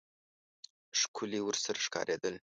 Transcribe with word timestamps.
ښکلي 0.99 1.39
ورسره 1.43 1.79
ښکارېدل. 1.85 2.35